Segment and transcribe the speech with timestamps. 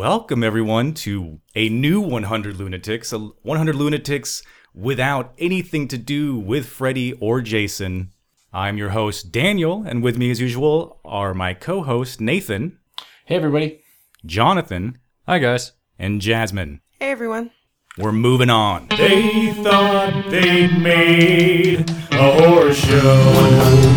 [0.00, 4.42] welcome everyone to a new 100 Lunatics, a 100 Lunatics
[4.74, 8.10] without anything to do with Freddy or Jason.
[8.50, 12.78] I'm your host, Daniel, and with me, as usual, are my co host, Nathan,
[13.26, 13.82] Hey, everybody.
[14.24, 15.72] Jonathan, Hi, guys.
[15.98, 16.80] and Jasmine.
[16.98, 17.50] Hey everyone.
[17.98, 18.86] We're moving on.
[18.96, 23.96] They thought they'd made a horror show.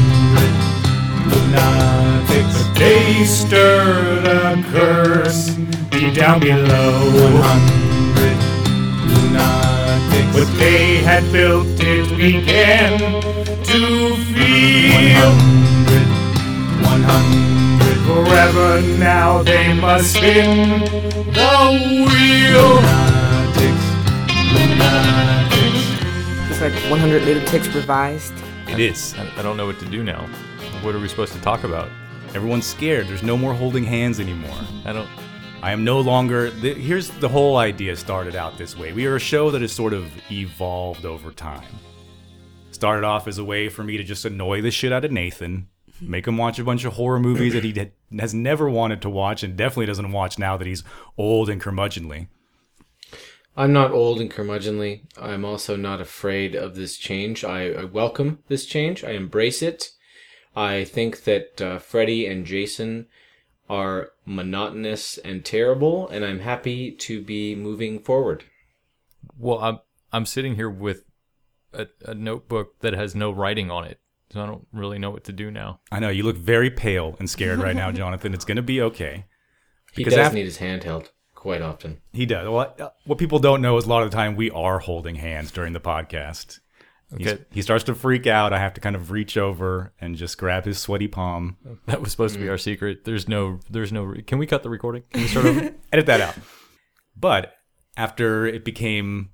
[2.43, 2.79] Lunatics.
[2.79, 5.49] They stirred a curse
[5.91, 7.09] deep down below.
[7.13, 8.37] 100
[9.07, 10.35] lunatics.
[10.35, 15.31] What they had built it began to feel.
[16.81, 17.63] 100, 100.
[18.03, 20.81] Forever now they must spin
[21.31, 21.53] the
[22.07, 22.81] wheel.
[22.83, 23.85] Lunatics,
[24.53, 25.83] lunatics.
[26.51, 28.33] It's like 100 lunatics revised.
[28.67, 29.13] It is.
[29.17, 30.27] I, I don't know what to do now.
[30.81, 31.89] What are we supposed to talk about?
[32.33, 33.07] Everyone's scared.
[33.07, 34.55] There's no more holding hands anymore.
[34.85, 35.09] I don't.
[35.61, 36.49] I am no longer.
[36.49, 38.91] The, here's the whole idea started out this way.
[38.91, 41.63] We are a show that has sort of evolved over time.
[42.71, 45.67] Started off as a way for me to just annoy the shit out of Nathan,
[46.01, 49.09] make him watch a bunch of horror movies that he had- has never wanted to
[49.09, 50.83] watch and definitely doesn't watch now that he's
[51.17, 52.27] old and curmudgeonly.
[53.55, 55.01] I'm not old and curmudgeonly.
[55.21, 57.43] I'm also not afraid of this change.
[57.43, 59.03] I, I welcome this change.
[59.03, 59.91] I embrace it.
[60.55, 63.07] I think that uh, Freddy and Jason
[63.69, 68.43] are monotonous and terrible, and I'm happy to be moving forward.
[69.37, 69.79] Well, I'm
[70.11, 71.05] I'm sitting here with
[71.73, 73.99] a, a notebook that has no writing on it,
[74.31, 75.79] so I don't really know what to do now.
[75.91, 78.33] I know you look very pale and scared right now, Jonathan.
[78.33, 79.25] It's going to be okay.
[79.93, 81.99] He Because does af- need his handheld quite often.
[82.11, 82.47] He does.
[82.47, 85.15] Well, uh, what people don't know is a lot of the time we are holding
[85.15, 86.59] hands during the podcast.
[87.17, 87.43] He's- Okay.
[87.51, 88.53] He starts to freak out.
[88.53, 91.57] I have to kind of reach over and just grab his sweaty palm.
[91.85, 93.05] That was supposed to be our secret.
[93.05, 93.59] There's no.
[93.69, 94.03] There's no.
[94.03, 95.03] Re- Can we cut the recording?
[95.11, 95.59] Can we start over?
[95.91, 96.35] Edit that out.
[97.15, 97.53] But
[97.95, 99.29] after it became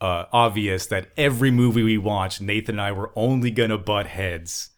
[0.00, 4.70] uh, obvious that every movie we watched, Nathan and I were only gonna butt heads.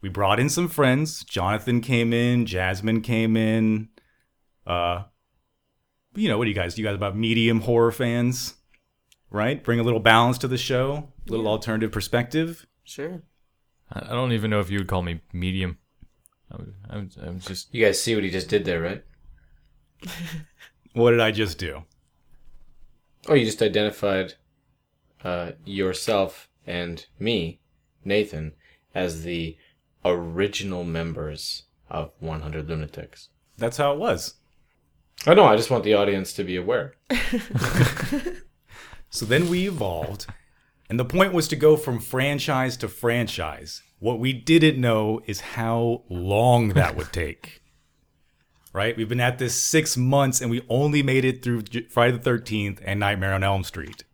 [0.00, 1.22] We brought in some friends.
[1.22, 2.46] Jonathan came in.
[2.46, 3.88] Jasmine came in.
[4.66, 5.04] Uh,
[6.16, 6.76] you know what do you guys?
[6.76, 8.54] You guys about medium horror fans,
[9.30, 9.62] right?
[9.62, 12.66] Bring a little balance to the show, a little alternative perspective.
[12.84, 13.22] Sure.
[13.92, 15.78] I I don't even know if you would call me medium.
[16.50, 17.74] I'm, I'm, I'm just.
[17.74, 19.04] You guys see what he just did there, right?
[20.94, 21.84] What did I just do?
[23.26, 24.34] Oh, you just identified
[25.24, 27.60] uh, yourself and me,
[28.04, 28.52] Nathan,
[28.94, 29.56] as the
[30.04, 33.30] original members of 100 Lunatics.
[33.56, 34.34] That's how it was.
[35.26, 36.96] I know, I just want the audience to be aware.
[39.12, 40.24] So then we evolved,
[40.92, 43.82] and the point was to go from franchise to franchise.
[43.98, 47.62] What we didn't know is how long that would take.
[48.74, 48.94] Right?
[48.94, 52.82] We've been at this six months, and we only made it through Friday the 13th
[52.84, 54.04] and Nightmare on Elm Street.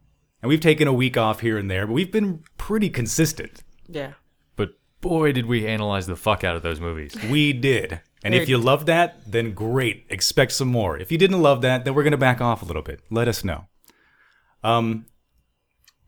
[0.41, 3.65] And we've taken a week off here and there, but we've been pretty consistent.
[3.89, 4.13] Yeah.
[4.55, 7.17] But boy, did we analyze the fuck out of those movies.
[7.29, 8.03] We did.
[8.23, 10.07] And if you loved that, then great.
[10.11, 10.97] Expect some more.
[10.97, 13.01] If you didn't love that, then we're going to back off a little bit.
[13.11, 13.65] Let us know.
[14.63, 15.07] Um,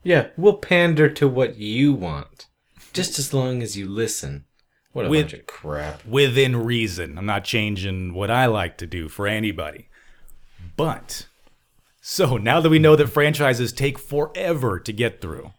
[0.03, 2.47] Yeah, we'll pander to what you want,
[2.93, 4.45] just as long as you listen.
[4.93, 6.05] What a With- bunch of crap.
[6.07, 7.17] within reason.
[7.19, 9.89] I'm not changing what I like to do for anybody.
[10.77, 11.27] But
[12.01, 15.53] so now that we know that franchises take forever to get through,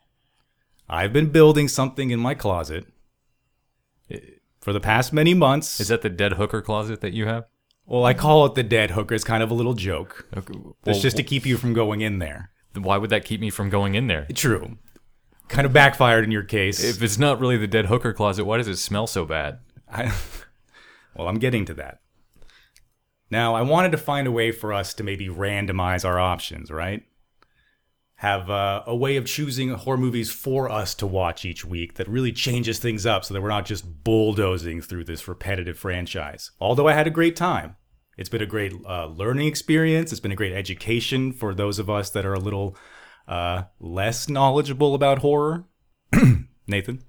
[0.90, 2.86] I've been building something in my closet
[4.10, 4.20] eh,
[4.60, 5.80] for the past many months.
[5.80, 7.46] Is that the dead hooker closet that you have?
[7.86, 9.16] well, I call it the dead hooker.
[9.16, 10.26] It's kind of a little joke.
[10.38, 10.54] Okay,
[10.86, 12.51] It's just to keep you from going in there.
[12.74, 14.28] Why would that keep me from going in there?
[14.34, 14.78] True.
[15.48, 16.84] Kind of backfired in your case.
[16.84, 19.60] If it's not really the dead hooker closet, why does it smell so bad?
[19.90, 20.14] I,
[21.16, 22.00] well, I'm getting to that.
[23.30, 27.04] Now, I wanted to find a way for us to maybe randomize our options, right?
[28.16, 32.08] Have uh, a way of choosing horror movies for us to watch each week that
[32.08, 36.52] really changes things up so that we're not just bulldozing through this repetitive franchise.
[36.60, 37.78] Although I had a great time.
[38.18, 40.12] It's been a great uh, learning experience.
[40.12, 42.76] It's been a great education for those of us that are a little
[43.28, 45.66] uh, less knowledgeable about horror.
[46.68, 47.04] Nathan?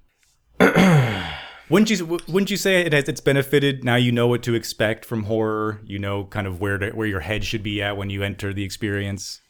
[1.68, 5.06] Wouldn't you wouldn't you say it has it's benefited now you know what to expect
[5.06, 8.10] from horror you know kind of where to, where your head should be at when
[8.10, 9.40] you enter the experience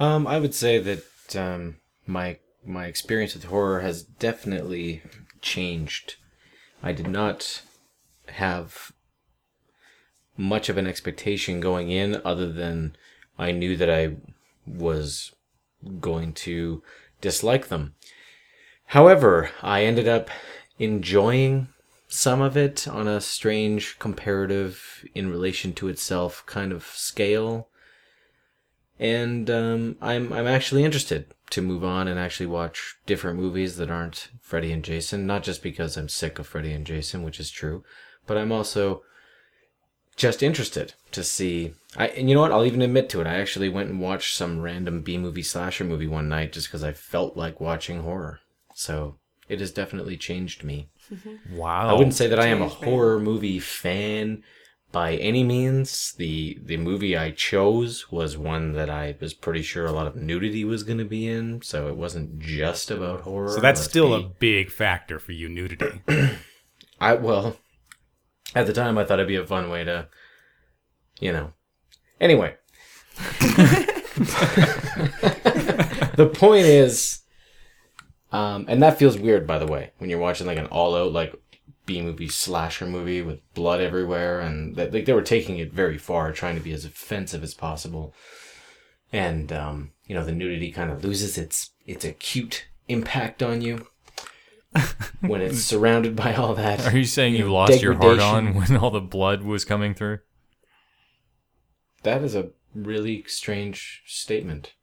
[0.00, 1.76] Um, I would say that um,
[2.06, 5.02] my my experience with horror has definitely
[5.40, 6.16] changed.
[6.82, 7.62] I did not
[8.28, 8.90] have
[10.38, 12.96] much of an expectation going in, other than
[13.38, 14.16] I knew that I
[14.66, 15.32] was
[16.00, 16.82] going to
[17.20, 17.94] dislike them.
[18.86, 20.30] However, I ended up
[20.78, 21.68] enjoying
[22.06, 27.68] some of it on a strange comparative in relation to itself kind of scale.
[28.98, 33.90] And um, I'm I'm actually interested to move on and actually watch different movies that
[33.90, 35.26] aren't Freddy and Jason.
[35.26, 37.84] Not just because I'm sick of Freddy and Jason, which is true,
[38.26, 39.02] but I'm also
[40.18, 41.72] just interested to see.
[41.96, 42.52] I and you know what?
[42.52, 43.26] I'll even admit to it.
[43.26, 46.84] I actually went and watched some random B movie slasher movie one night just because
[46.84, 48.40] I felt like watching horror.
[48.74, 49.16] So
[49.48, 50.90] it has definitely changed me.
[51.12, 51.56] Mm-hmm.
[51.56, 51.88] Wow.
[51.88, 52.74] I wouldn't say that I am a me.
[52.74, 54.42] horror movie fan
[54.92, 56.12] by any means.
[56.18, 60.16] The the movie I chose was one that I was pretty sure a lot of
[60.16, 63.48] nudity was going to be in, so it wasn't just about horror.
[63.48, 66.02] So that's let's still a big factor for you, nudity.
[67.00, 67.56] I well,
[68.54, 70.08] at the time I thought it'd be a fun way to,
[71.20, 71.52] you know.
[72.20, 72.56] Anyway,
[76.16, 77.20] the point is,
[78.32, 81.34] um, and that feels weird, by the way, when you're watching like an all-out like
[81.86, 85.96] B movie slasher movie with blood everywhere, and that like they were taking it very
[85.96, 88.14] far, trying to be as offensive as possible,
[89.12, 93.86] and um, you know the nudity kind of loses its its acute impact on you.
[95.20, 96.86] when it's surrounded by all that.
[96.86, 100.18] Are you saying you lost your heart on when all the blood was coming through?
[102.02, 104.74] That is a really strange statement.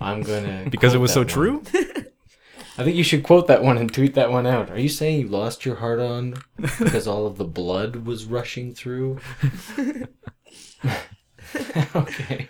[0.00, 1.26] I'm gonna Because it was so one.
[1.26, 1.62] true?
[2.78, 4.70] I think you should quote that one and tweet that one out.
[4.70, 6.34] Are you saying you lost your heart on
[6.78, 9.18] because all of the blood was rushing through?
[11.96, 12.48] okay.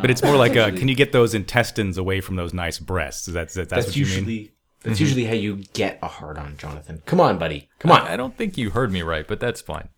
[0.00, 2.78] But it's more like, uh, Actually- can you get those intestines away from those nice
[2.78, 3.28] breasts?
[3.28, 4.48] Is that, that's, That's, what you usually mean?
[4.82, 7.00] that's usually how you get a heart on, Jonathan.
[7.06, 7.68] Come on, buddy.
[7.78, 8.02] Come on.
[8.02, 9.88] I don't think you heard me right, but that's fine.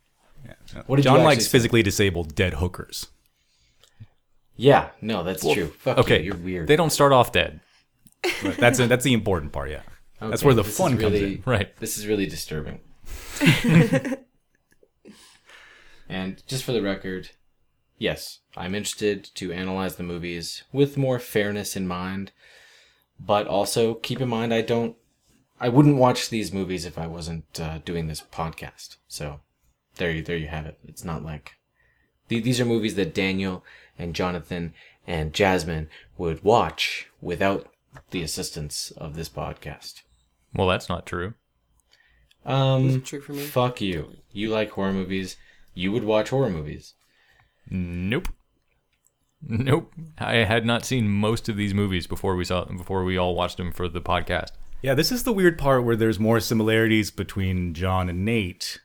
[0.86, 1.50] What did John you likes actually say?
[1.50, 3.06] physically disabled dead hookers.
[4.56, 5.68] Yeah, no, that's true.
[5.68, 6.66] Fuck Okay, you, you're weird.
[6.68, 7.60] They don't start off dead,
[8.42, 8.56] Right.
[8.56, 9.70] That's that's the important part.
[9.70, 9.82] Yeah,
[10.20, 11.42] that's where the this is fun comes in.
[11.44, 11.76] right?
[11.78, 12.80] This is really disturbing.
[16.08, 17.30] and just for the record,
[17.98, 22.32] yes, I'm interested to analyze the movies with more fairness in mind,
[23.18, 24.96] but also keep in mind I don't,
[25.60, 28.96] I wouldn't watch these movies if I wasn't uh, doing this podcast.
[29.08, 29.40] So
[29.96, 30.78] there you there you have it.
[30.86, 31.52] It's not like
[32.28, 33.64] these are movies that Daniel
[33.98, 34.74] and Jonathan
[35.06, 35.88] and Jasmine
[36.18, 37.72] would watch without
[38.10, 40.02] the assistance of this podcast.
[40.54, 41.34] Well, that's not true.
[42.44, 43.42] Um, true for me?
[43.42, 44.16] Fuck you.
[44.32, 45.36] You like horror movies.
[45.74, 46.94] You would watch horror movies.
[47.70, 48.28] Nope.
[49.46, 49.92] Nope.
[50.18, 53.58] I had not seen most of these movies before we saw before we all watched
[53.58, 54.50] them for the podcast.
[54.82, 58.80] Yeah, this is the weird part where there's more similarities between John and Nate.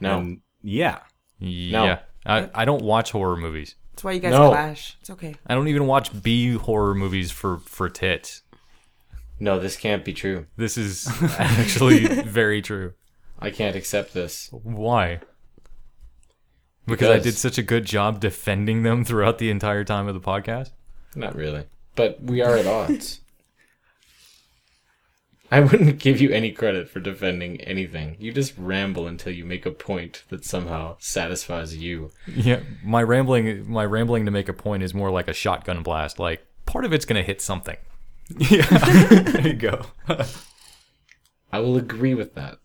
[0.00, 0.18] No.
[0.20, 1.00] And yeah,
[1.38, 2.00] Yeah.
[2.24, 3.76] I, I don't watch horror movies.
[3.92, 4.50] That's why you guys No.
[4.50, 4.96] clash.
[5.00, 5.34] It's okay.
[5.46, 8.42] I don't even watch B horror movies for for tits.
[9.40, 10.46] no, this can't be true.
[10.56, 11.06] This is
[11.38, 12.94] actually very true.
[13.38, 14.48] I can't accept this.
[14.52, 15.20] Why?
[16.86, 20.20] Because I did such a good job defending them throughout the entire time of the
[20.20, 20.70] podcast.
[21.14, 21.64] Not really.
[21.96, 23.20] But we are at odds.
[25.50, 28.16] I wouldn't give you any credit for defending anything.
[28.18, 32.10] You just ramble until you make a point that somehow satisfies you.
[32.26, 36.18] Yeah, my rambling my rambling to make a point is more like a shotgun blast.
[36.18, 37.76] Like part of it's gonna hit something.
[38.38, 38.66] yeah.
[39.22, 39.86] there you go.
[41.52, 42.58] I will agree with that.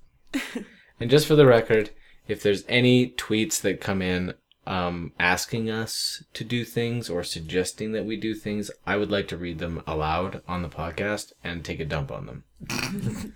[1.00, 1.92] and just for the record,
[2.28, 4.34] if there's any tweets that come in
[4.68, 9.28] um, asking us to do things or suggesting that we do things, I would like
[9.30, 12.44] to read them aloud on the podcast and take a dump on them.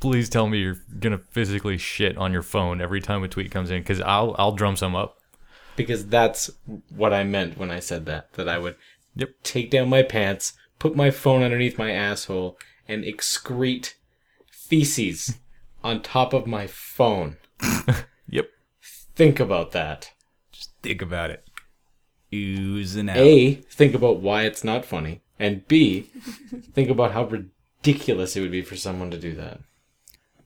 [0.00, 3.70] Please tell me you're gonna physically shit on your phone every time a tweet comes
[3.70, 5.18] in, because I'll I'll drum some up.
[5.76, 6.50] Because that's
[6.88, 8.32] what I meant when I said that.
[8.32, 8.74] That I would
[9.14, 9.30] Yep.
[9.44, 13.94] take down my pants, put my phone underneath my asshole, and excrete
[14.50, 15.38] feces
[15.84, 17.36] on top of my phone.
[18.32, 18.48] Yep.
[19.14, 20.12] Think about that.
[20.52, 21.46] Just think about it.
[22.34, 23.16] Oozing out.
[23.16, 26.08] A, think about why it's not funny, and B,
[26.72, 29.60] think about how ridiculous it would be for someone to do that.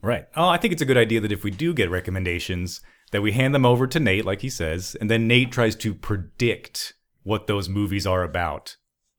[0.01, 0.27] Right.
[0.35, 2.81] Oh, I think it's a good idea that if we do get recommendations,
[3.11, 5.93] that we hand them over to Nate, like he says, and then Nate tries to
[5.93, 6.93] predict
[7.23, 8.75] what those movies are about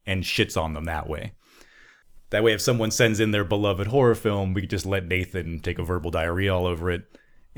[0.06, 1.32] and shits on them that way.
[2.30, 5.60] That way, if someone sends in their beloved horror film, we could just let Nathan
[5.60, 7.04] take a verbal diarrhea all over it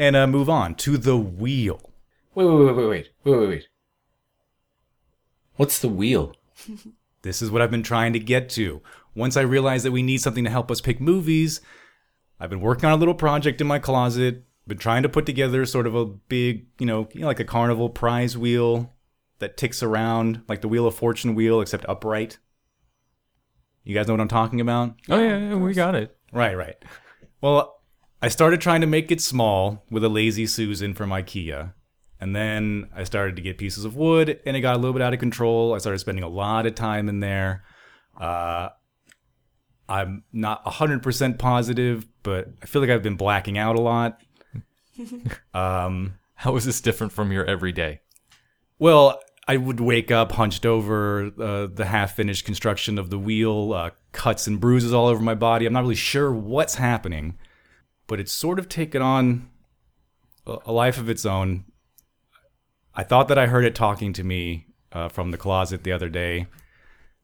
[0.01, 1.93] and uh, move on to the wheel.
[2.35, 3.69] Wait, wait, wait, wait, wait, wait, wait, wait.
[5.57, 6.35] What's the wheel?
[7.23, 8.81] This is what I've been trying to get to.
[9.15, 11.61] Once I realized that we need something to help us pick movies,
[12.41, 15.67] I've been working on a little project in my closet, been trying to put together
[15.67, 18.95] sort of a big, you know, you know like a carnival prize wheel
[19.41, 22.39] that ticks around like the Wheel of Fortune wheel except upright.
[23.85, 24.95] You guys know what I'm talking about?
[25.11, 26.17] Oh yeah, yeah, we got it.
[26.33, 26.83] Right, right.
[27.43, 27.80] Well,
[28.23, 31.73] I started trying to make it small with a lazy Susan from IKEA.
[32.21, 35.01] And then I started to get pieces of wood and it got a little bit
[35.01, 35.75] out of control.
[35.75, 37.65] I started spending a lot of time in there.
[38.19, 38.69] Uh,
[39.89, 44.21] I'm not 100% positive, but I feel like I've been blacking out a lot.
[45.55, 48.01] um, How is this different from your everyday?
[48.79, 53.73] well, I would wake up hunched over uh, the half finished construction of the wheel,
[53.73, 55.67] uh, cuts and bruises all over my body.
[55.67, 57.37] I'm not really sure what's happening,
[58.11, 59.49] but it's sort of taken on
[60.45, 61.63] a life of its own.
[62.93, 66.09] I thought that I heard it talking to me uh, from the closet the other
[66.09, 66.49] day.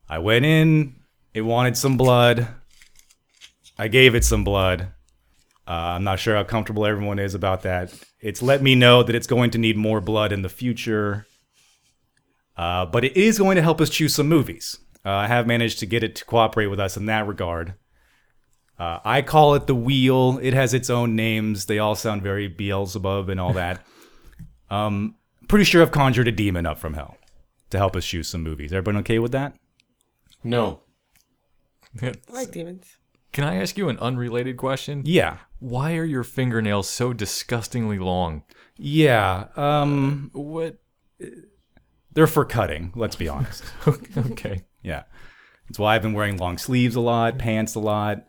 [0.08, 0.94] I went in,
[1.34, 2.46] it wanted some blood.
[3.76, 4.92] I gave it some blood.
[5.66, 7.92] Uh, I'm not sure how comfortable everyone is about that.
[8.20, 11.26] It's let me know that it's going to need more blood in the future.
[12.56, 14.78] Uh, but it is going to help us choose some movies.
[15.04, 17.74] Uh, I have managed to get it to cooperate with us in that regard.
[18.78, 20.38] Uh, I call it the Wheel.
[20.42, 21.64] It has its own names.
[21.66, 23.84] They all sound very Beelzebub and all that.
[24.70, 25.14] um,
[25.48, 27.16] pretty sure I've conjured a demon up from hell
[27.70, 28.72] to help us shoot some movies.
[28.72, 29.56] Everyone okay with that?
[30.44, 30.80] No.
[32.02, 32.96] I like demons.
[33.32, 35.02] Can I ask you an unrelated question?
[35.04, 35.38] Yeah.
[35.58, 38.44] Why are your fingernails so disgustingly long?
[38.76, 39.46] Yeah.
[39.56, 40.76] Um, What?
[42.12, 42.92] they're for cutting.
[42.94, 43.64] Let's be honest.
[44.16, 44.64] Okay.
[44.82, 45.04] Yeah.
[45.68, 48.24] That's why I've been wearing long sleeves a lot, pants a lot.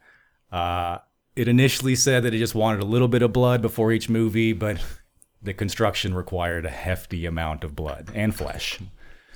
[0.51, 0.99] Uh,
[1.35, 4.53] it initially said that it just wanted a little bit of blood before each movie,
[4.53, 4.83] but
[5.41, 8.79] the construction required a hefty amount of blood and flesh.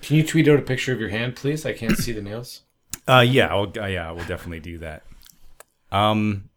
[0.01, 1.65] Can you tweet out a picture of your hand, please?
[1.65, 2.61] I can't see the nails.
[3.07, 5.03] Uh, yeah, I'll, uh, yeah, we'll definitely do that.
[5.91, 6.49] Um.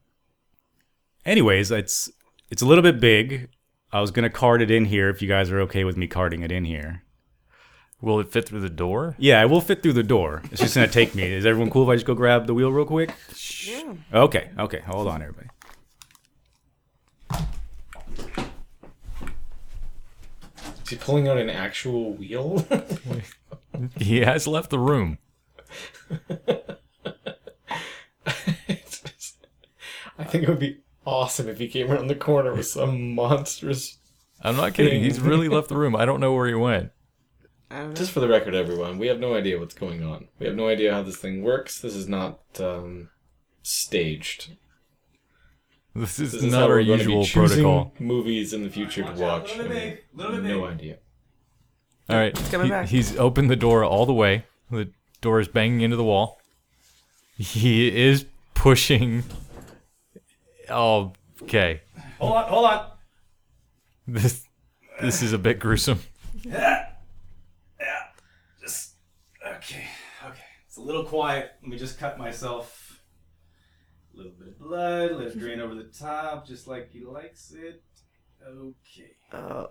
[1.26, 2.10] Anyways, it's
[2.50, 3.48] it's a little bit big.
[3.92, 6.42] I was gonna card it in here if you guys are okay with me carding
[6.42, 7.02] it in here.
[8.04, 9.16] Will it fit through the door?
[9.16, 10.42] Yeah, it will fit through the door.
[10.52, 11.22] It's just gonna take me.
[11.22, 13.14] Is everyone cool if I just go grab the wheel real quick?
[13.64, 13.94] Yeah.
[14.12, 14.80] Okay, okay.
[14.80, 15.48] Hold on, everybody.
[20.82, 22.66] Is he pulling out an actual wheel?
[23.98, 25.18] He has left the room.
[30.16, 33.98] I think it would be awesome if he came around the corner with some monstrous.
[34.40, 35.02] I'm not kidding.
[35.02, 35.96] He's really left the room.
[35.96, 36.92] I don't know where he went.
[37.70, 37.94] I don't know.
[37.94, 40.28] Just for the record, everyone, we have no idea what's going on.
[40.38, 41.80] We have no idea how this thing works.
[41.80, 43.08] This is not um,
[43.62, 44.52] staged.
[45.94, 47.92] This is This is not our we're going to be usual protocol.
[47.98, 49.56] movies in the future to watch.
[49.56, 50.98] and we have no idea.
[52.08, 52.34] All right.
[52.50, 52.86] coming he- back.
[52.88, 54.44] He's opened the door all the way.
[54.70, 54.90] The
[55.20, 56.40] door is banging into the wall.
[57.36, 59.24] He is pushing.
[60.68, 61.82] Oh, okay.
[62.18, 62.86] Hold on, hold on.
[64.06, 64.44] This
[65.00, 66.00] this is a bit gruesome.
[68.60, 68.94] Just
[69.46, 69.84] okay,
[70.26, 70.40] okay.
[70.74, 71.52] It's a little quiet.
[71.62, 73.00] Let me just cut myself.
[74.12, 75.12] A little bit of blood.
[75.12, 77.80] Let it drain over the top, just like he likes it.
[78.44, 79.12] Okay.
[79.32, 79.68] Oh,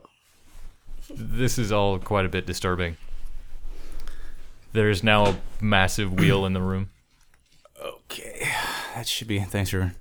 [1.10, 2.96] This is all quite a bit disturbing.
[4.72, 6.90] There's now a massive wheel in the room.
[7.86, 8.48] Okay.
[8.96, 9.40] That should be.
[9.40, 9.94] Thanks for.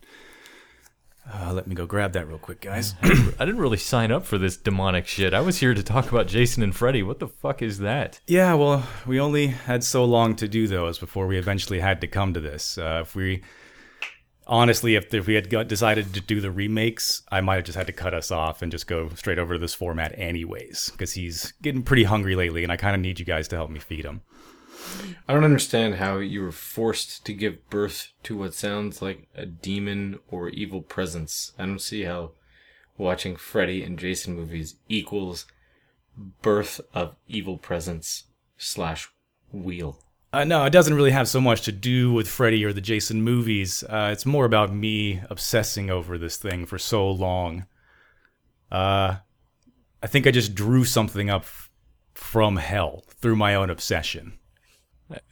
[1.30, 2.94] Uh, let me go grab that real quick, guys.
[3.02, 5.32] I didn't really sign up for this demonic shit.
[5.32, 7.02] I was here to talk about Jason and Freddy.
[7.02, 8.20] What the fuck is that?
[8.26, 12.08] yeah, well, we only had so long to do those before we eventually had to
[12.08, 12.76] come to this.
[12.76, 13.42] Uh, if we.
[14.44, 17.78] Honestly, if, if we had got, decided to do the remakes, I might have just
[17.78, 21.12] had to cut us off and just go straight over to this format, anyways, because
[21.12, 23.78] he's getting pretty hungry lately, and I kind of need you guys to help me
[23.78, 24.22] feed him.
[25.28, 29.46] I don't understand how you were forced to give birth to what sounds like a
[29.46, 31.52] demon or evil presence.
[31.58, 32.32] I don't see how
[32.98, 35.46] watching Freddy and Jason movies equals
[36.42, 38.24] birth of evil presence
[38.56, 39.10] slash
[39.52, 39.98] wheel.
[40.32, 43.22] Uh, no, it doesn't really have so much to do with Freddy or the Jason
[43.22, 43.84] movies.
[43.84, 47.66] Uh, it's more about me obsessing over this thing for so long.
[48.70, 49.16] Uh,
[50.02, 51.70] I think I just drew something up f-
[52.14, 54.38] from hell through my own obsession.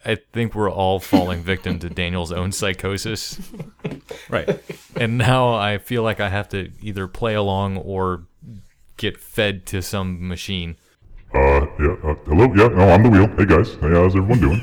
[0.05, 3.41] I think we're all falling victim to Daniel's own psychosis.
[4.29, 4.61] Right.
[4.97, 8.25] And now I feel like I have to either play along or
[8.97, 10.77] get fed to some machine.
[11.35, 13.27] Uh, yeah, uh, hello, yeah, no, I'm the wheel.
[13.37, 14.61] Hey guys, hey, how's everyone doing?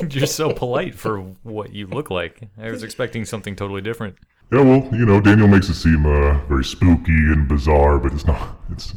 [0.10, 2.48] You're so polite for what you look like.
[2.60, 4.16] I was expecting something totally different.
[4.52, 8.26] yeah, well, you know, Daniel makes it seem uh, very spooky and bizarre, but it's
[8.26, 8.58] not.
[8.70, 8.94] It's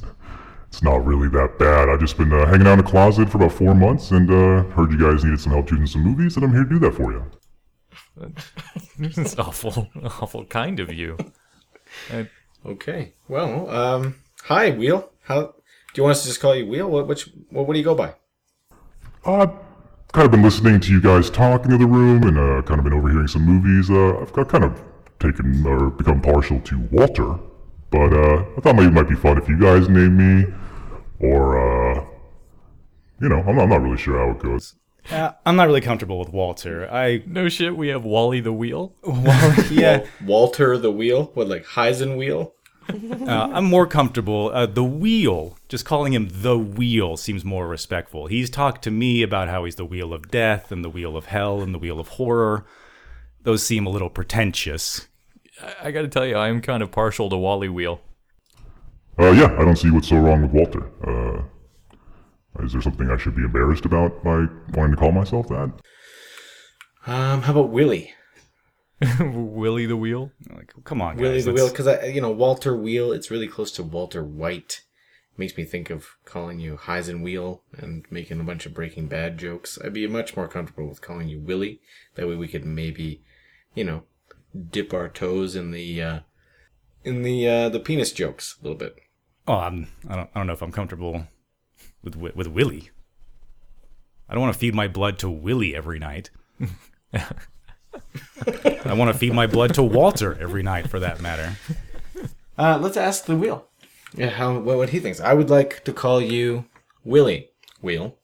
[0.72, 1.90] it's not really that bad.
[1.90, 4.64] I've just been uh, hanging out in a closet for about four months, and uh,
[4.72, 6.96] heard you guys needed some help choosing some movies, and I'm here to do that
[6.96, 7.26] for you.
[9.00, 9.90] It's awful,
[10.22, 11.18] awful kind of you.
[12.66, 13.14] Okay.
[13.28, 15.12] Well, um, hi, Wheel.
[15.24, 15.54] How do
[15.96, 16.90] you want us to just call you Wheel?
[16.90, 18.14] What which what, what do you go by?
[19.26, 19.54] Uh, I've
[20.14, 22.80] kind of been listening to you guys talk in the other room and uh, kind
[22.80, 23.90] of been overhearing some movies.
[23.90, 24.82] Uh, I've got kind of
[25.20, 27.36] taken or become partial to Walter,
[27.90, 30.54] but uh, I thought maybe it might be fun if you guys named me,
[31.22, 31.58] or
[32.00, 32.06] uh,
[33.22, 34.76] you know, I'm not, I'm not really sure how it goes.
[35.10, 36.88] Uh, I'm not really comfortable with Walter.
[36.92, 38.94] I No shit, we have Wally the Wheel.
[39.04, 42.54] well, yeah, Walter the wheel, what like Heisen wheel?
[42.90, 44.52] uh, I'm more comfortable.
[44.54, 48.28] Uh, the wheel, just calling him the wheel, seems more respectful.
[48.28, 51.26] He's talked to me about how he's the wheel of death and the wheel of
[51.28, 52.66] hell and the wheel of horror.
[53.44, 55.08] Those seem a little pretentious.
[55.62, 58.02] I, I gotta tell you, I am kind of partial to Wally Wheel.
[59.20, 60.90] Uh, yeah, I don't see what's so wrong with Walter.
[61.06, 61.44] Uh,
[62.64, 65.72] is there something I should be embarrassed about by wanting to call myself that?
[67.08, 68.14] Um, how about Willie?
[69.20, 70.32] Willie the Wheel.
[70.54, 71.22] Like, come on, guys.
[71.22, 73.12] Willie the let's- wheel, because I, you know, Walter Wheel.
[73.12, 74.82] It's really close to Walter White.
[75.38, 79.38] Makes me think of calling you Heisen Wheel and making a bunch of Breaking Bad
[79.40, 79.80] jokes.
[79.84, 81.80] I'd be much more comfortable with calling you Willie.
[82.16, 83.24] That way, we could maybe,
[83.74, 84.04] you know,
[84.70, 86.20] dip our toes in the uh,
[87.04, 88.96] in the uh, the penis jokes a little bit.
[89.48, 89.88] Oh, I'm.
[90.08, 90.30] I don't.
[90.34, 91.28] I don't know if I'm comfortable
[92.04, 92.92] with with Willie.
[94.30, 96.30] I don't want to feed my blood to Willie every night.
[97.14, 101.58] I want to feed my blood to Walter every night, for that matter.
[102.58, 103.68] Uh, let's ask the wheel.
[104.16, 105.20] Yeah, how what, what he thinks.
[105.20, 106.66] I would like to call you
[107.04, 107.50] Willie
[107.82, 108.18] Wheel.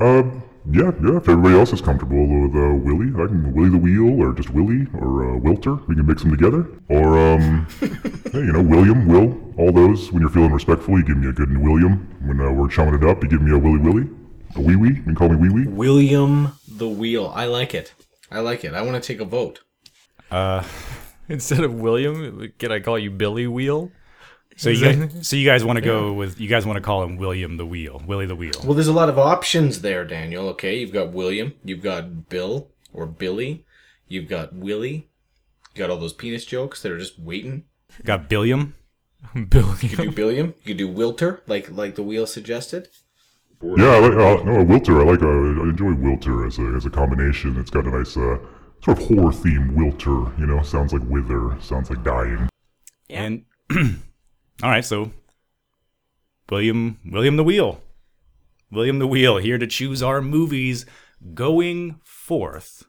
[0.00, 1.16] Um, yeah, yeah.
[1.18, 4.50] If everybody else is comfortable with uh, Willie, I can Willie the Wheel, or just
[4.50, 5.86] Willie, or uh, Wilter.
[5.86, 6.66] We can mix them together.
[6.88, 10.10] Or um, hey, you know, William, Will, all those.
[10.10, 12.08] When you're feeling respectful, you give me a good William.
[12.22, 14.08] When uh, we're chumming it up, you give me a Willy Willy,
[14.56, 14.96] a Wee Wee.
[14.96, 15.66] You can call me Wee Wee.
[15.66, 17.30] William the Wheel.
[17.34, 17.92] I like it.
[18.30, 18.74] I like it.
[18.74, 19.60] I want to take a vote.
[20.30, 20.64] Uh,
[21.28, 23.92] instead of William, can I call you Billy Wheel?
[24.56, 27.02] So you guys, so you guys want to go with you guys want to call
[27.02, 28.52] him William the Wheel, Willie the Wheel.
[28.64, 30.48] Well, there's a lot of options there, Daniel.
[30.50, 33.64] Okay, you've got William, you've got Bill or Billy,
[34.06, 35.08] you've got Willie,
[35.74, 37.64] you got all those penis jokes that are just waiting.
[38.04, 38.74] Got Billiam.
[39.48, 39.74] Billy.
[39.80, 42.88] You could do Billiam, you could do Wilter, like like the wheel suggested.
[43.62, 45.00] Yeah, I like uh, no Wilter.
[45.00, 47.58] I like uh, I enjoy Wilter as a as a combination.
[47.58, 48.38] It's got a nice uh,
[48.84, 49.74] sort of horror theme.
[49.74, 52.48] Wilter, you know, sounds like wither, sounds like dying.
[53.08, 53.44] And
[54.62, 55.10] all right, so
[56.50, 57.80] William William the Wheel.
[58.70, 60.84] William the Wheel here to choose our movies
[61.32, 62.84] going forth.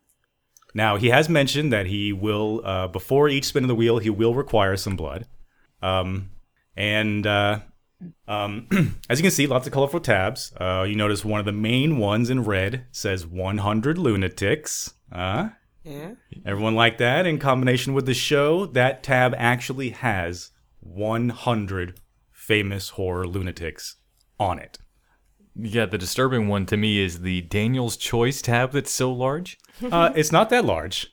[0.73, 4.10] Now, he has mentioned that he will uh, before each spin of the wheel, he
[4.10, 5.28] will require some blood.
[5.82, 6.32] Um
[6.75, 7.60] and uh
[8.28, 8.67] um,
[9.10, 10.54] as you can see, lots of colorful tabs.
[10.60, 14.93] Uh, you notice one of the main ones in red says 100 lunatics.
[15.12, 15.49] Uh,
[15.84, 16.12] Yeah.
[16.45, 17.25] Everyone like that?
[17.25, 20.51] In combination with the show, that tab actually has
[20.86, 22.00] 100
[22.32, 23.95] famous horror lunatics
[24.39, 24.78] on it.
[25.56, 29.58] Yeah, the disturbing one to me is the Daniel's Choice tab that's so large.
[29.91, 31.08] Uh, it's not that large.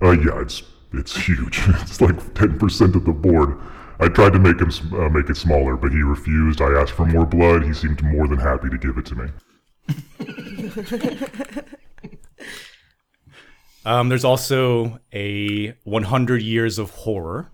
[0.00, 1.60] Uh, yeah, it's it's huge.
[1.82, 3.58] It's like ten percent of the board.
[4.00, 6.60] I tried to make him uh, make it smaller, but he refused.
[6.60, 7.64] I asked for more blood.
[7.64, 9.28] He seemed more than happy to give it to me.
[13.84, 17.50] Um, there's also a 100 years of horror,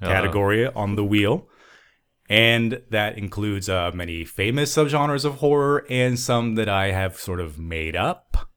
[0.00, 1.48] category on the wheel.
[2.28, 7.40] And that includes uh, many famous subgenres of horror and some that I have sort
[7.40, 8.48] of made up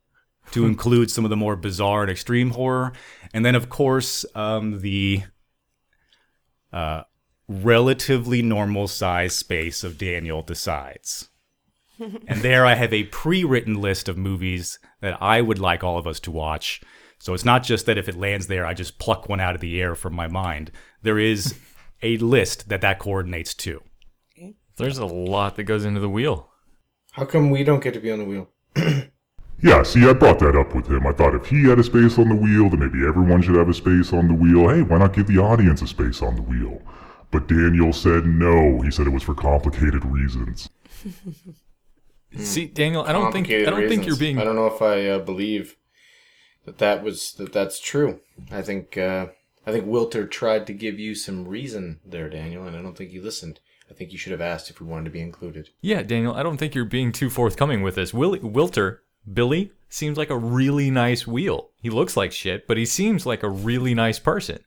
[0.51, 2.93] to include some of the more bizarre and extreme horror.
[3.33, 5.23] And then, of course, um, the
[6.71, 7.03] uh,
[7.47, 11.29] relatively normal size space of Daniel decides.
[11.99, 15.97] and there I have a pre written list of movies that I would like all
[15.97, 16.81] of us to watch.
[17.19, 19.61] So it's not just that if it lands there, I just pluck one out of
[19.61, 20.71] the air from my mind.
[21.01, 21.55] There is
[22.03, 23.81] a list that that coordinates to.
[24.77, 26.51] There's a lot that goes into the wheel.
[27.13, 28.49] How come we don't get to be on the wheel?
[29.61, 31.07] Yeah, see, I brought that up with him.
[31.07, 33.69] I thought if he had a space on the wheel, then maybe everyone should have
[33.69, 34.69] a space on the wheel.
[34.69, 36.81] Hey, why not give the audience a space on the wheel?
[37.31, 38.81] But Daniel said no.
[38.81, 40.69] He said it was for complicated reasons.
[42.37, 45.07] See, Daniel, I don't think I don't think you're being I don't know if I
[45.07, 45.75] uh, believe
[46.65, 48.19] that that was that that's true.
[48.51, 49.27] I think uh,
[49.65, 53.11] I think Wilter tried to give you some reason there, Daniel, and I don't think
[53.11, 53.59] you listened.
[53.89, 55.69] I think you should have asked if we wanted to be included.
[55.81, 58.13] Yeah, Daniel, I don't think you're being too forthcoming with this.
[58.13, 58.99] Willie, Wilter,
[59.31, 61.69] Billy, seems like a really nice wheel.
[61.81, 64.59] He looks like shit, but he seems like a really nice person.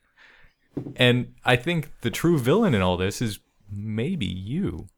[0.97, 4.89] And I think the true villain in all this is maybe you.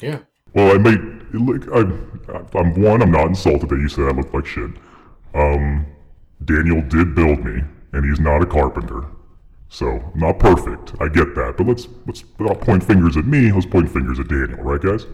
[0.00, 0.20] Yeah.
[0.54, 0.96] Well, I may
[1.32, 1.68] look.
[1.72, 3.02] I, I'm one.
[3.02, 4.70] I'm not insulted that you said I look like shit.
[5.34, 5.86] Um,
[6.44, 9.06] Daniel did build me, and he's not a carpenter,
[9.68, 10.94] so I'm not perfect.
[11.00, 13.52] I get that, but let's let's not point fingers at me.
[13.52, 15.06] Let's point fingers at Daniel, right, guys?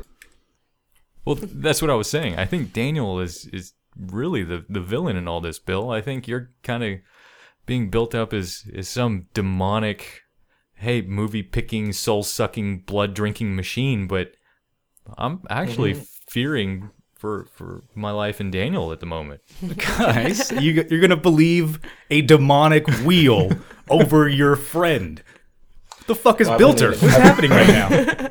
[1.26, 2.38] Well, that's what I was saying.
[2.38, 5.90] I think Daniel is is really the the villain in all this, Bill.
[5.90, 7.00] I think you're kind of
[7.66, 10.22] being built up as as some demonic,
[10.74, 14.06] hey, movie picking, soul sucking, blood drinking machine.
[14.06, 14.36] But
[15.18, 16.06] I'm actually mhm.
[16.28, 19.40] fearing for for my life and Daniel at the moment.
[19.98, 23.50] Guys, you, you're gonna believe a demonic wheel
[23.90, 25.22] over your friend.
[26.06, 26.90] The fuck is Well, I've Bilter?
[27.02, 28.30] What's happening right now?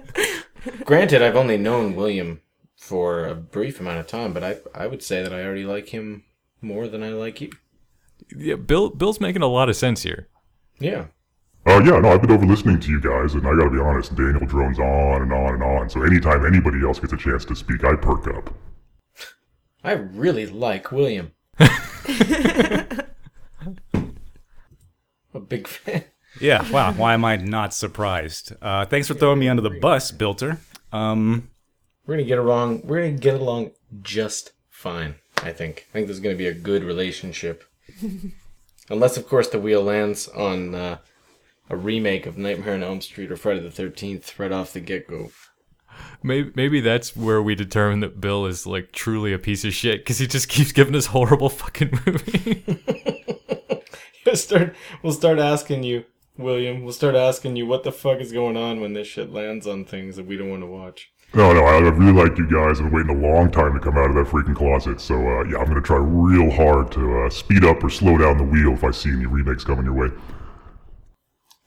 [0.85, 2.39] Granted, I've only known William
[2.85, 5.89] for a brief amount of time, but I I would say that I already like
[5.89, 6.23] him
[6.61, 7.51] more than I like you.
[8.35, 10.27] Yeah, Bill Bill's making a lot of sense here.
[10.79, 11.05] Yeah.
[11.65, 14.15] Uh, yeah, no, I've been over listening to you guys, and I gotta be honest,
[14.15, 15.89] Daniel drones on and on and on.
[15.89, 18.53] So anytime anybody else gets a chance to speak, I perk up.
[19.83, 21.31] I really like William.
[21.59, 21.69] a
[25.47, 26.03] big fan.
[26.39, 26.91] Yeah, wow.
[26.93, 28.53] Why am I not surprised?
[28.61, 30.59] Uh, thanks for throwing me under the bus, Bilter.
[30.91, 31.49] Um,
[32.05, 32.81] We're gonna get along.
[32.85, 35.15] We're gonna get along just fine.
[35.43, 35.87] I think.
[35.89, 37.63] I think there's gonna be a good relationship.
[38.89, 40.97] Unless, of course, the wheel lands on uh,
[41.69, 45.07] a remake of Nightmare on Elm Street or Friday the Thirteenth right off the get
[45.07, 45.31] go.
[46.21, 50.01] Maybe maybe that's where we determine that Bill is like truly a piece of shit
[50.01, 52.63] because he just keeps giving us horrible fucking movies.
[54.25, 54.75] We'll start.
[55.01, 56.03] We'll start asking you,
[56.37, 56.83] William.
[56.83, 59.85] We'll start asking you what the fuck is going on when this shit lands on
[59.85, 61.13] things that we don't want to watch.
[61.33, 62.79] No, no, I I really like you guys.
[62.79, 65.01] I've been waiting a long time to come out of that freaking closet.
[65.01, 68.37] So, uh, yeah, I'm gonna try real hard to uh, speed up or slow down
[68.37, 70.09] the wheel if I see any remakes coming your way.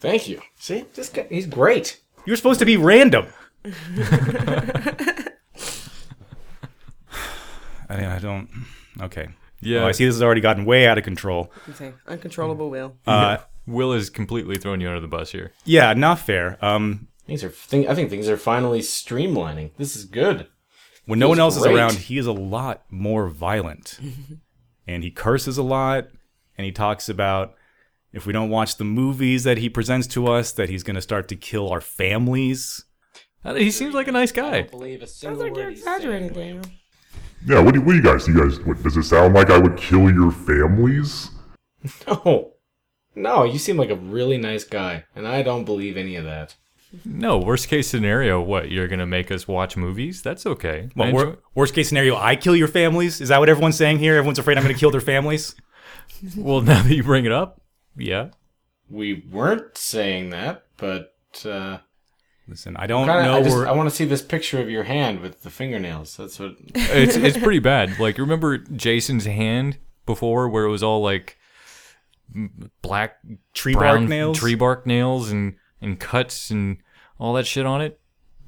[0.01, 0.40] Thank you.
[0.57, 2.01] See, this guy—he's great.
[2.25, 3.27] you're supposed to be random.
[7.90, 8.49] I, I don't.
[9.01, 9.29] Okay.
[9.61, 9.81] Yeah.
[9.85, 11.53] Oh, I see this has already gotten way out of control.
[11.71, 11.92] Okay.
[12.07, 12.97] Uncontrollable will.
[13.07, 15.53] Uh, Will is completely throwing you under the bus here.
[15.64, 16.57] yeah, not fair.
[16.64, 17.50] Um, Things are.
[17.50, 19.70] Thing, I think things are finally streamlining.
[19.76, 20.48] This is good.
[21.06, 24.00] when no one else Feels is around, he is a lot more violent,
[24.88, 26.08] and he curses a lot,
[26.56, 27.54] and he talks about
[28.14, 31.02] if we don't watch the movies that he presents to us, that he's going to
[31.02, 32.84] start to kill our families.
[33.44, 34.62] Uh, He seems like a nice guy.
[34.62, 36.64] believe a Sounds like you're exaggerating, Daniel.
[37.46, 38.24] Yeah, what do, what do you guys?
[38.24, 38.58] Do you guys?
[38.60, 41.30] What, does it sound like I would kill your families?
[42.08, 42.54] No,
[43.14, 43.44] no.
[43.44, 46.56] You seem like a really nice guy, and I don't believe any of that.
[47.05, 50.22] No, worst case scenario, what you're gonna make us watch movies?
[50.22, 50.88] That's okay.
[50.96, 53.20] Well, wor- worst case scenario, I kill your families.
[53.20, 54.16] Is that what everyone's saying here?
[54.16, 55.55] Everyone's afraid I'm going to kill their families.
[56.37, 57.61] well, now that you bring it up,
[57.96, 58.29] yeah.
[58.88, 61.79] We weren't saying that, but uh,
[62.48, 63.37] Listen, I don't kinda, know.
[63.37, 66.16] I, just, I want to see this picture of your hand with the fingernails.
[66.16, 66.57] That's what.
[66.74, 67.98] It's it's pretty bad.
[68.01, 71.37] Like remember Jason's hand before, where it was all like
[72.81, 73.18] black
[73.53, 74.38] Tree brown bark nails?
[74.38, 76.78] tree bark nails, and and cuts and
[77.18, 78.00] all that shit on it.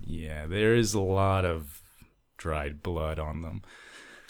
[0.02, 1.82] Yeah, there is a lot of
[2.36, 3.62] dried blood on them.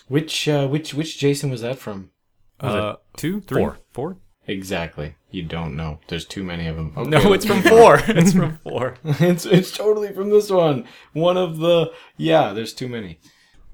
[0.08, 2.10] Which uh, which which Jason was that from?
[2.60, 3.78] Was Uh, it two, three, four.
[3.92, 4.16] four?
[4.46, 5.14] Exactly.
[5.30, 6.00] You don't know.
[6.08, 6.92] There's too many of them.
[7.08, 8.00] No, it's from four.
[8.08, 8.96] it's from four.
[9.04, 10.86] it's it's totally from this one.
[11.12, 12.52] One of the yeah.
[12.52, 13.20] There's too many.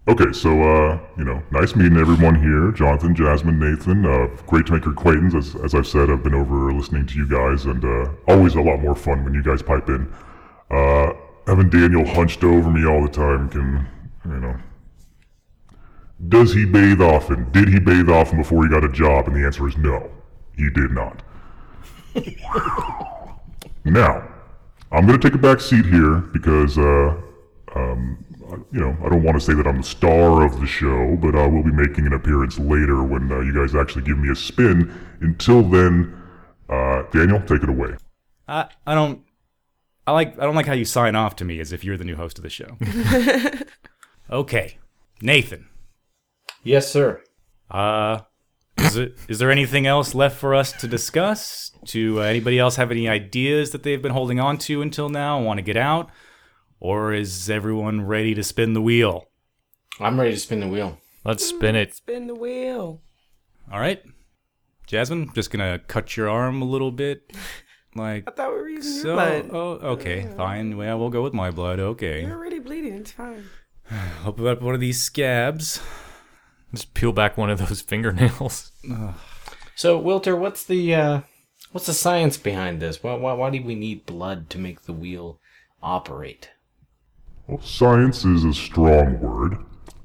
[0.09, 2.71] Okay, so uh, you know, nice meeting everyone here.
[2.71, 4.07] Jonathan, Jasmine, Nathan.
[4.07, 5.35] Uh, great to make your acquaintance.
[5.35, 8.61] As, as I've said, I've been over listening to you guys, and uh, always a
[8.61, 10.12] lot more fun when you guys pipe in.
[10.71, 11.12] Uh,
[11.49, 13.87] having Daniel hunched over me all the time can,
[14.25, 14.57] you know.
[16.29, 17.51] Does he bathe often?
[17.51, 19.27] Did he bathe often before he got a job?
[19.27, 20.09] And the answer is no,
[20.57, 21.21] he did not.
[23.85, 24.27] now,
[24.92, 27.16] I'm going to take a back seat here because, uh,
[27.75, 28.25] um,
[28.72, 31.35] you know, I don't want to say that I'm the star of the show, but
[31.35, 34.37] I will be making an appearance later when uh, you guys actually give me a
[34.37, 34.92] spin.
[35.20, 36.14] Until then,
[36.68, 37.96] uh, Daniel, take it away.
[38.48, 39.22] I, I don't.
[40.06, 40.38] I like.
[40.38, 42.38] I don't like how you sign off to me as if you're the new host
[42.38, 42.76] of the show.
[44.30, 44.78] okay,
[45.20, 45.68] Nathan.
[46.62, 47.22] Yes, sir.
[47.70, 48.20] Uh,
[48.78, 49.16] is it?
[49.28, 51.72] Is there anything else left for us to discuss?
[51.87, 55.38] To uh, anybody else have any ideas that they've been holding on to until now?
[55.38, 56.11] I want to get out,
[56.80, 59.28] or is everyone ready to spin the wheel?
[60.00, 60.98] I'm ready to spin the wheel.
[61.24, 61.94] Let's spin it.
[61.94, 63.02] Spin the wheel.
[63.72, 64.02] All right.
[64.86, 67.32] Jasmine, just gonna cut your arm a little bit.
[67.96, 69.08] Like I thought we were using so.
[69.08, 69.50] your blood.
[69.54, 70.76] Oh, okay, fine.
[70.76, 71.80] Well, we'll go with my blood.
[71.80, 72.20] Okay.
[72.20, 72.92] You're already bleeding.
[72.92, 73.44] It's fine.
[74.26, 75.80] Open up one of these scabs.
[76.72, 78.72] Just peel back one of those fingernails.
[79.74, 81.20] So, Wilter, what's the uh,
[81.72, 83.02] what's the science behind this?
[83.02, 85.40] Why, why why do we need blood to make the wheel
[85.82, 86.50] operate?
[87.48, 89.59] Well, science is a strong word.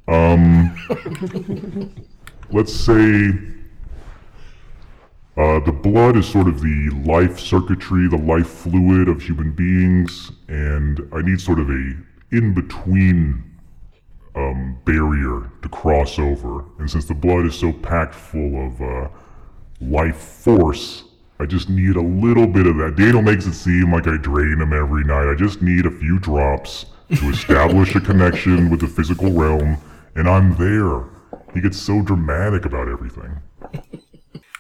[0.08, 0.75] Um,
[2.51, 3.32] let's say
[5.38, 10.32] uh, the blood is sort of the life circuitry, the life fluid of human beings,
[10.49, 11.93] and I need sort of a
[12.32, 13.43] in-between
[14.36, 16.63] um, barrier to cross over.
[16.77, 19.08] And since the blood is so packed full of uh,
[19.80, 21.06] life force,
[21.39, 22.97] I just need a little bit of that.
[22.97, 25.32] Daniel makes it seem like I drain him every night.
[25.32, 29.78] I just need a few drops to establish a connection with the physical realm,
[30.15, 31.04] and I'm there.
[31.54, 33.39] He gets so dramatic about everything.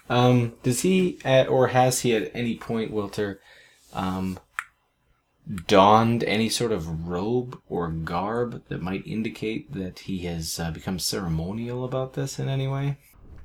[0.09, 3.37] Um, does he at or has he at any point, Wilter,
[3.93, 4.39] um,
[5.67, 10.99] donned any sort of robe or garb that might indicate that he has uh, become
[10.99, 12.97] ceremonial about this in any way?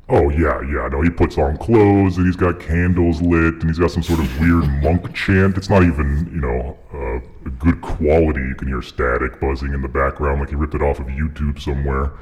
[0.09, 0.89] Oh yeah, yeah.
[0.89, 4.21] No, he puts on clothes and he's got candles lit and he's got some sort
[4.21, 5.57] of weird monk chant.
[5.57, 8.41] It's not even, you know, uh, a good quality.
[8.41, 11.61] You can hear static buzzing in the background like he ripped it off of YouTube
[11.61, 12.13] somewhere.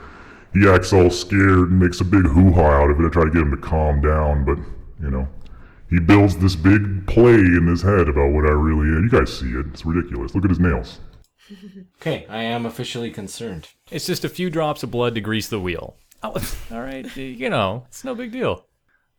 [0.55, 3.07] He acts all scared and makes a big hoo-ha out of it.
[3.07, 4.57] I try to get him to calm down, but
[5.03, 5.29] you know,
[5.91, 9.05] he builds this big play in his head about what I really am.
[9.05, 9.67] You guys see it.
[9.67, 10.35] It's ridiculous.
[10.35, 11.01] Look at his nails.
[12.01, 13.69] Okay, I am officially concerned.
[13.91, 15.97] It's just a few drops of blood to grease the wheel.
[16.25, 16.33] Oh,
[16.73, 18.67] all right, you know, it's no big deal.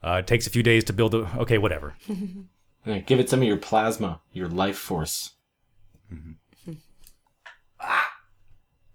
[0.03, 1.29] Uh, it takes a few days to build a.
[1.37, 1.95] Okay, whatever.
[2.87, 5.31] Uh, Give it some of your plasma, your life force.
[7.79, 8.11] Ah!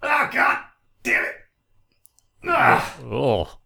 [0.00, 0.58] Ah, God!
[1.02, 1.34] Damn it!
[2.46, 2.96] Ah!
[3.02, 3.58] Oh,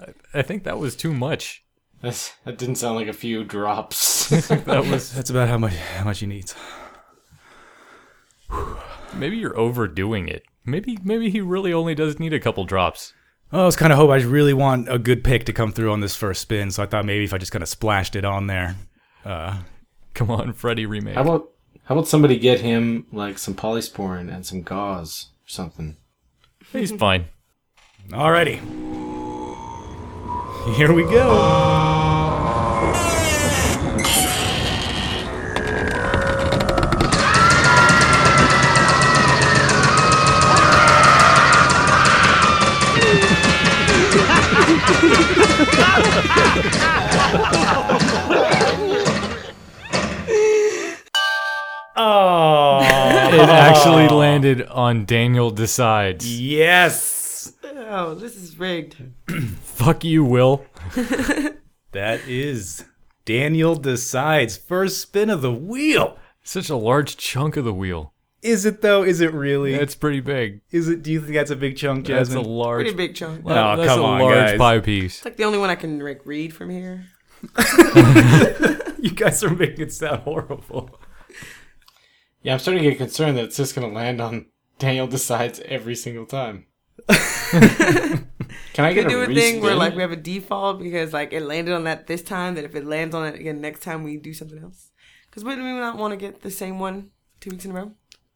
[0.00, 1.62] I, I think that was too much.
[2.00, 4.30] That's, that didn't sound like a few drops.
[4.48, 6.54] That was That's about how much how much he needs.
[9.14, 10.42] maybe you're overdoing it.
[10.64, 13.12] Maybe maybe he really only does need a couple drops.
[13.52, 15.92] Oh, I was kind of hoping I really want a good pick to come through
[15.92, 18.24] on this first spin, so I thought maybe if I just kind of splashed it
[18.24, 18.76] on there.
[19.24, 19.58] Uh,
[20.14, 21.14] Come on, Freddy remake.
[21.14, 21.50] how about
[21.84, 25.96] how about somebody get him like some polysporin and some gauze or something?
[26.72, 27.26] He's fine.
[28.10, 28.60] alrighty.
[30.76, 31.91] Here we go.
[54.60, 56.40] Actually on Daniel decides.
[56.40, 57.52] yes.
[57.64, 58.96] Oh, this is rigged.
[59.62, 60.64] Fuck you, Will.
[61.92, 62.86] That is
[63.26, 66.16] Daniel decides first spin of the wheel.
[66.42, 68.14] Such a large chunk of the wheel.
[68.40, 69.02] Is it though?
[69.02, 69.76] Is it really?
[69.76, 70.62] That's pretty big.
[70.70, 71.02] is it?
[71.02, 72.16] Do you think that's a big chunk, Jasmine?
[72.16, 72.50] That's a Jasmine?
[72.56, 72.82] large.
[72.84, 73.44] Pretty big chunk.
[73.44, 74.58] Well, Oh, that's come a on, large guys.
[74.58, 75.16] pie piece.
[75.18, 77.04] It's like the only one I can like read from here.
[78.98, 80.98] you guys are making it sound horrible.
[82.42, 84.46] Yeah, I'm starting to get concerned that it's just going to land on
[84.78, 86.66] Daniel decides every single time.
[88.72, 91.12] Can I We get do a a thing where like we have a default because
[91.12, 92.54] like it landed on that this time.
[92.54, 94.90] That if it lands on it again next time, we do something else.
[95.28, 97.92] Because wouldn't we not want to get the same one two weeks in a row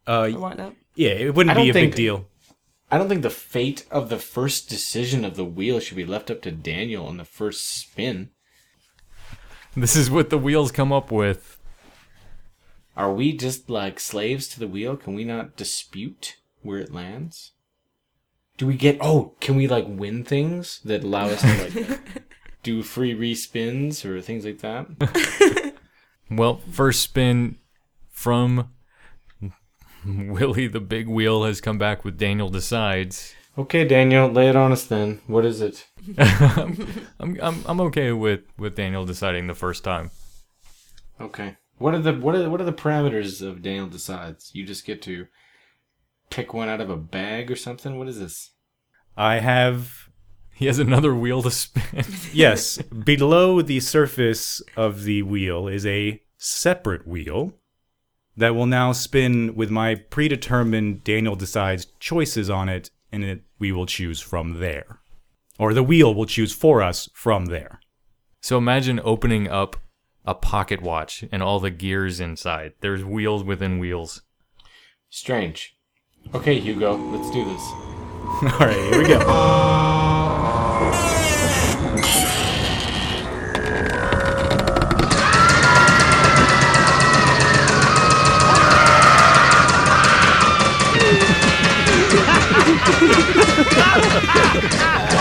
[0.06, 0.74] Uh, or whatnot?
[0.94, 2.26] yeah, it wouldn't be don't a big deal.
[2.90, 6.30] I don't think the fate of the first decision of the wheel should be left
[6.30, 8.30] up to Daniel on the first spin.
[9.74, 11.55] This is what the wheels come up with.
[12.96, 14.96] Are we just like slaves to the wheel?
[14.96, 17.52] Can we not dispute where it lands?
[18.56, 22.00] Do we get oh, can we like win things that allow us to like
[22.62, 25.72] do free respins or things like that?
[26.30, 27.58] Well, first spin
[28.10, 28.70] from
[30.04, 33.34] Willie the Big Wheel has come back with Daniel Decides.
[33.56, 35.20] Okay, Daniel, lay it on us then.
[35.26, 35.86] What is it?
[36.18, 40.10] I'm, I'm, I'm okay with, with Daniel deciding the first time.
[41.20, 41.56] Okay.
[41.78, 44.50] What are the what are what are the parameters of Daniel decides?
[44.54, 45.26] You just get to
[46.30, 47.98] pick one out of a bag or something?
[47.98, 48.52] What is this?
[49.16, 50.08] I have
[50.54, 52.04] He has another wheel to spin.
[52.32, 57.52] yes, below the surface of the wheel is a separate wheel
[58.36, 63.72] that will now spin with my predetermined Daniel decides choices on it, and it, we
[63.72, 65.00] will choose from there.
[65.58, 67.80] Or the wheel will choose for us from there.
[68.42, 69.76] so imagine opening up
[70.26, 72.72] a pocket watch and all the gears inside.
[72.80, 74.22] There's wheels within wheels.
[75.08, 75.76] Strange.
[76.34, 77.62] Okay, Hugo, let's do this.
[78.42, 79.22] all right, here we go.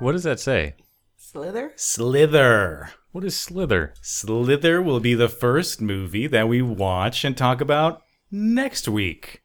[0.00, 0.76] What does that say?
[1.18, 1.72] Slither?
[1.76, 2.90] Slither.
[3.12, 3.92] What is Slither?
[4.00, 9.42] Slither will be the first movie that we watch and talk about next week.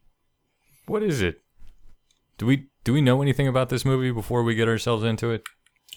[0.88, 1.42] What is it?
[2.38, 5.44] Do we do we know anything about this movie before we get ourselves into it?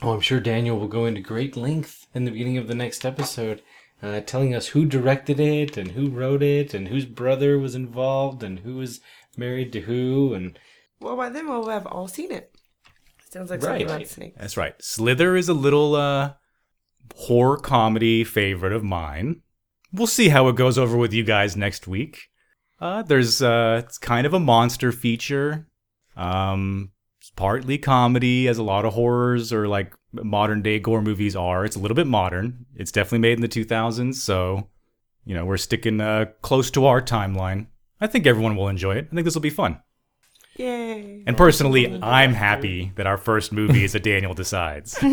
[0.03, 3.05] Oh, I'm sure Daniel will go into great length in the beginning of the next
[3.05, 3.63] episode,
[4.03, 8.43] uh, telling us who directed it and who wrote it and whose brother was involved
[8.43, 9.01] and who was
[9.37, 10.59] married to who and
[11.01, 12.53] Well, by then we'll have all seen it.
[13.31, 13.81] Sounds like Right.
[13.81, 14.35] something about snake.
[14.39, 14.75] That's right.
[14.81, 16.35] Slither is a little uh,
[17.17, 19.43] horror comedy favorite of mine.
[19.93, 22.29] We'll see how it goes over with you guys next week.
[22.81, 25.67] Uh, there's uh, it's kind of a monster feature.
[26.17, 31.35] Um, it's partly comedy, as a lot of horrors or like modern day gore movies
[31.37, 31.65] are.
[31.65, 32.67] It's a little bit modern.
[32.77, 34.69] It's definitely made in the 2000s, so
[35.25, 37.67] you know we're sticking uh, close to our timeline.
[38.01, 39.09] I think everyone will enjoy it.
[39.11, 39.81] I think this will be fun.
[40.59, 41.23] Yay.
[41.27, 44.99] And personally, I'm happy that our first movie is a Daniel Decides.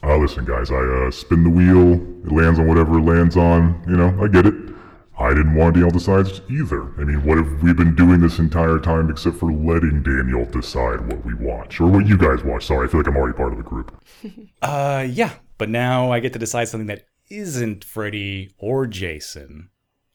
[0.00, 1.94] Uh, listen, guys, I uh, spin the wheel.
[2.24, 3.82] It lands on whatever it lands on.
[3.88, 4.54] You know, I get it.
[5.18, 6.84] I didn't want Daniel decides either.
[7.00, 11.00] I mean, what have we been doing this entire time except for letting Daniel decide
[11.12, 12.66] what we watch or what you guys watch?
[12.66, 13.92] Sorry, I feel like I'm already part of the group.
[14.62, 19.70] Uh, yeah, but now I get to decide something that isn't Freddy or Jason.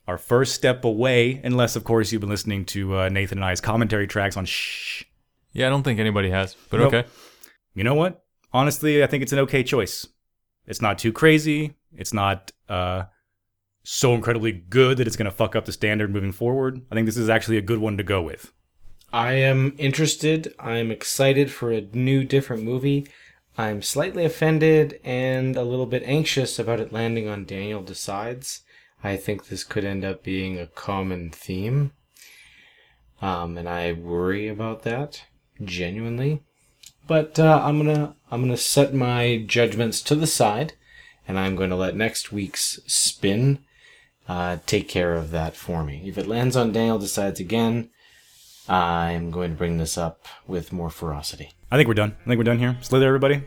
[0.07, 3.61] Our first step away, unless of course you've been listening to uh, Nathan and I's
[3.61, 5.03] commentary tracks on Shh.
[5.53, 6.93] Yeah, I don't think anybody has, but Nope.
[6.93, 7.09] okay.
[7.73, 8.23] You know what?
[8.51, 10.07] Honestly, I think it's an okay choice.
[10.65, 11.75] It's not too crazy.
[11.95, 13.03] It's not uh
[13.83, 16.81] so incredibly good that it's going to fuck up the standard moving forward.
[16.89, 18.53] I think this is actually a good one to go with.
[19.11, 20.55] I am interested.
[20.57, 23.07] I'm excited for a new, different movie.
[23.57, 28.61] I'm slightly offended and a little bit anxious about it landing on Daniel Decides.
[29.03, 31.91] I think this could end up being a common theme.
[33.21, 35.23] Um, and I worry about that
[35.63, 36.43] genuinely.
[37.05, 40.73] But uh, I'm gonna I'm gonna set my judgments to the side,
[41.27, 43.59] and I'm going to let next week's spin
[44.27, 46.03] uh, take care of that for me.
[46.05, 47.89] If it lands on Daniel Decides again,
[48.69, 51.51] I'm going to bring this up with more ferocity.
[51.69, 52.15] I think we're done.
[52.21, 52.77] I think we're done here.
[52.81, 53.43] Slither, everybody.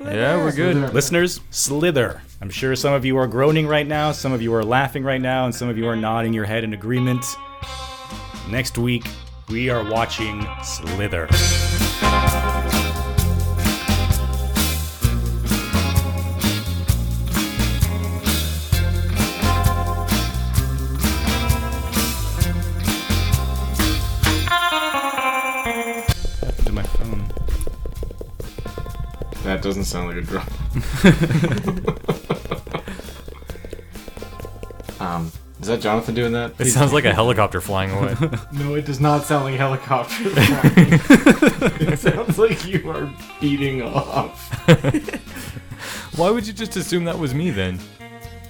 [0.00, 0.94] Yeah, we're good.
[0.94, 2.22] Listeners, Slither.
[2.42, 5.20] I'm sure some of you are groaning right now, some of you are laughing right
[5.20, 7.24] now, and some of you are nodding your head in agreement.
[8.50, 9.06] Next week,
[9.48, 11.28] we are watching Slither.
[26.40, 27.32] Happened to my phone.
[29.44, 30.48] That doesn't sound like a drum.
[35.62, 36.60] is that Jonathan doing that?
[36.60, 38.16] It sounds like a helicopter flying away.
[38.52, 40.14] No, it does not sound like a helicopter.
[41.80, 43.08] it sounds like you are
[43.40, 44.50] beating off.
[46.16, 47.78] Why would you just assume that was me then?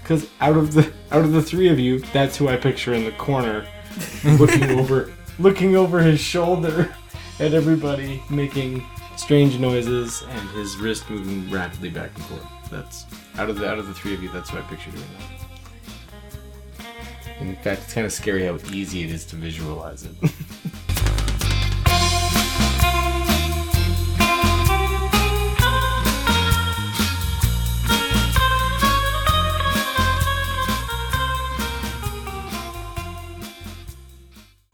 [0.03, 3.05] Because out of the out of the three of you, that's who I picture in
[3.05, 3.66] the corner,
[4.25, 6.94] looking over, looking over his shoulder
[7.38, 8.85] at everybody, making
[9.16, 12.70] strange noises, and his wrist moving rapidly back and forth.
[12.70, 13.05] That's
[13.37, 14.31] out of the out of the three of you.
[14.31, 15.41] That's who I picture doing that.
[17.42, 20.14] In fact, it's kind of scary how easy it is to visualize it.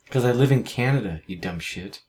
[0.04, 2.00] Because I live in Canada, you dumb shit.